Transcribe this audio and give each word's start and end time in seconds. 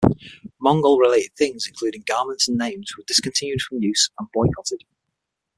Mongol-related 0.59 1.35
things, 1.37 1.67
including 1.67 2.01
garments 2.07 2.47
and 2.47 2.57
names, 2.57 2.97
were 2.97 3.03
discontinued 3.05 3.61
from 3.61 3.83
use 3.83 4.09
and 4.17 4.27
boycotted. 4.33 4.83